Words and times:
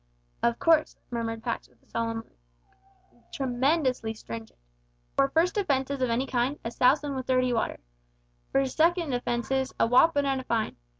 "Of 0.41 0.57
course," 0.57 0.97
murmured 1.11 1.43
Pax, 1.43 1.69
with 1.69 1.79
a 1.83 1.85
solemn 1.85 2.17
look, 2.23 2.31
"tremendously 3.31 4.15
stringent. 4.15 4.57
For 5.15 5.29
first 5.29 5.57
offences 5.59 6.01
of 6.01 6.09
any 6.09 6.25
kind 6.25 6.57
a 6.65 6.71
sousin' 6.71 7.13
with 7.13 7.27
dirty 7.27 7.53
water. 7.53 7.79
For 8.51 8.65
second 8.65 9.13
offences 9.13 9.75
a 9.79 9.85
woppin' 9.87 10.25
and 10.25 10.41
a 10.41 10.43
fine. 10.43 10.75